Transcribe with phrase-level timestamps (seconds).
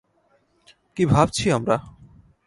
[0.97, 1.75] কী ভাবছি আমরা?